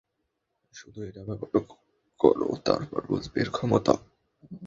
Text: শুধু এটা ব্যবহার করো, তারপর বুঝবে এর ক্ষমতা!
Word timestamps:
শুধু 0.75 0.99
এটা 1.03 1.21
ব্যবহার 1.27 1.61
করো, 2.19 2.47
তারপর 2.65 3.01
বুঝবে 3.07 3.37
এর 3.41 3.49
ক্ষমতা! 3.51 3.93